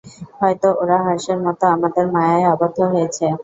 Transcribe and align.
হয়তো 0.37 0.67
ওরা 0.81 0.97
হাসের 1.05 1.39
মতো 1.45 1.63
আমাদের 1.75 2.05
মায়ায় 2.15 2.45
আবদ্ধ 2.53 2.77
হয়েছে। 2.91 3.25